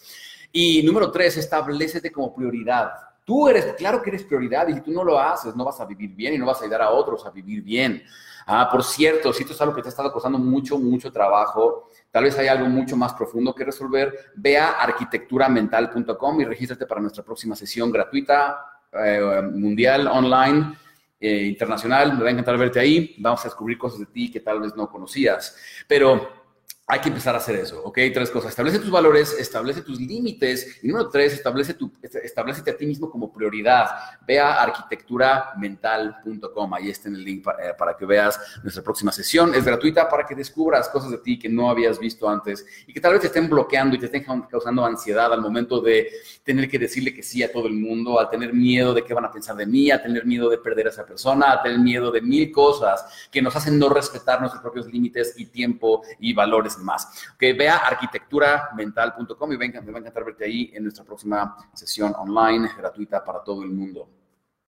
Y 0.52 0.82
número 0.82 1.10
tres, 1.10 1.38
establecete 1.38 2.12
como 2.12 2.34
prioridad. 2.34 2.90
Tú 3.26 3.48
eres, 3.48 3.74
claro 3.74 4.00
que 4.00 4.10
eres 4.10 4.22
prioridad 4.22 4.68
y 4.68 4.74
si 4.74 4.80
tú 4.82 4.92
no 4.92 5.02
lo 5.02 5.18
haces, 5.18 5.56
no 5.56 5.64
vas 5.64 5.80
a 5.80 5.84
vivir 5.84 6.14
bien 6.14 6.34
y 6.34 6.38
no 6.38 6.46
vas 6.46 6.60
a 6.60 6.64
ayudar 6.64 6.82
a 6.82 6.90
otros 6.90 7.26
a 7.26 7.30
vivir 7.30 7.60
bien. 7.60 8.00
Ah, 8.46 8.68
por 8.70 8.84
cierto, 8.84 9.32
si 9.32 9.42
esto 9.42 9.52
es 9.52 9.60
algo 9.60 9.74
que 9.74 9.82
te 9.82 9.88
ha 9.88 9.90
estado 9.90 10.12
costando 10.12 10.38
mucho, 10.38 10.78
mucho 10.78 11.10
trabajo, 11.10 11.88
tal 12.12 12.22
vez 12.22 12.38
hay 12.38 12.46
algo 12.46 12.68
mucho 12.68 12.96
más 12.96 13.14
profundo 13.14 13.52
que 13.52 13.64
resolver, 13.64 14.30
ve 14.36 14.56
a 14.56 14.80
arquitecturamental.com 14.80 16.40
y 16.40 16.44
regístrate 16.44 16.86
para 16.86 17.00
nuestra 17.00 17.24
próxima 17.24 17.56
sesión 17.56 17.90
gratuita, 17.90 18.64
eh, 18.92 19.42
mundial, 19.52 20.06
online, 20.06 20.76
eh, 21.18 21.46
internacional. 21.46 22.16
Me 22.16 22.22
va 22.22 22.28
a 22.28 22.30
encantar 22.30 22.56
verte 22.56 22.78
ahí. 22.78 23.16
Vamos 23.18 23.40
a 23.40 23.48
descubrir 23.48 23.76
cosas 23.76 23.98
de 23.98 24.06
ti 24.06 24.30
que 24.30 24.38
tal 24.38 24.60
vez 24.60 24.76
no 24.76 24.88
conocías. 24.88 25.56
Pero 25.88 26.45
hay 26.88 27.00
que 27.00 27.08
empezar 27.08 27.34
a 27.34 27.38
hacer 27.38 27.56
eso, 27.56 27.82
¿ok? 27.82 27.98
Tres 28.14 28.30
cosas. 28.30 28.50
Establece 28.50 28.78
tus 28.78 28.92
valores, 28.92 29.34
establece 29.40 29.82
tus 29.82 30.00
límites. 30.00 30.78
Y 30.84 30.88
número 30.88 31.08
tres, 31.08 31.32
establece 31.32 31.74
tu, 31.74 31.90
establecete 32.00 32.70
a 32.70 32.76
ti 32.76 32.86
mismo 32.86 33.10
como 33.10 33.32
prioridad. 33.32 33.88
Ve 34.24 34.38
a 34.38 34.62
arquitecturamental.com. 34.62 36.74
Ahí 36.74 36.90
está 36.90 37.08
en 37.08 37.16
el 37.16 37.24
link 37.24 37.42
para, 37.42 37.70
eh, 37.70 37.74
para, 37.76 37.96
que 37.96 38.06
veas 38.06 38.38
nuestra 38.62 38.84
próxima 38.84 39.10
sesión. 39.10 39.52
Es 39.52 39.64
gratuita 39.64 40.08
para 40.08 40.24
que 40.24 40.36
descubras 40.36 40.88
cosas 40.88 41.10
de 41.10 41.18
ti 41.18 41.40
que 41.40 41.48
no 41.48 41.70
habías 41.70 41.98
visto 41.98 42.28
antes 42.28 42.64
y 42.86 42.92
que 42.92 43.00
tal 43.00 43.14
vez 43.14 43.22
te 43.22 43.26
estén 43.26 43.50
bloqueando 43.50 43.96
y 43.96 43.98
te 43.98 44.06
estén 44.06 44.24
causando 44.48 44.84
ansiedad 44.84 45.32
al 45.32 45.40
momento 45.40 45.80
de 45.80 46.08
tener 46.44 46.70
que 46.70 46.78
decirle 46.78 47.12
que 47.12 47.24
sí 47.24 47.42
a 47.42 47.50
todo 47.50 47.66
el 47.66 47.74
mundo, 47.74 48.20
al 48.20 48.30
tener 48.30 48.54
miedo 48.54 48.94
de 48.94 49.02
qué 49.02 49.12
van 49.12 49.24
a 49.24 49.32
pensar 49.32 49.56
de 49.56 49.66
mí, 49.66 49.90
a 49.90 50.00
tener 50.00 50.24
miedo 50.24 50.48
de 50.48 50.58
perder 50.58 50.86
a 50.86 50.90
esa 50.90 51.04
persona, 51.04 51.50
a 51.50 51.64
tener 51.64 51.80
miedo 51.80 52.12
de 52.12 52.22
mil 52.22 52.52
cosas 52.52 53.28
que 53.32 53.42
nos 53.42 53.56
hacen 53.56 53.76
no 53.76 53.88
respetar 53.88 54.38
nuestros 54.38 54.62
propios 54.62 54.86
límites 54.86 55.34
y 55.36 55.46
tiempo 55.46 56.04
y 56.20 56.32
valores 56.32 56.75
Que 57.38 57.52
vea 57.52 57.76
arquitecturamental.com 57.76 59.52
y 59.52 59.56
venga, 59.56 59.80
me 59.80 59.92
va 59.92 59.98
a 59.98 60.00
encantar 60.00 60.24
verte 60.24 60.44
ahí 60.44 60.70
en 60.74 60.82
nuestra 60.84 61.04
próxima 61.04 61.56
sesión 61.72 62.14
online 62.16 62.70
gratuita 62.76 63.24
para 63.24 63.42
todo 63.42 63.62
el 63.62 63.70
mundo. 63.70 64.08